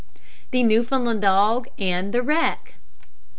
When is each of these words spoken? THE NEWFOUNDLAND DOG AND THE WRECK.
THE 0.49 0.63
NEWFOUNDLAND 0.63 1.21
DOG 1.21 1.67
AND 1.77 2.11
THE 2.11 2.23
WRECK. 2.23 2.73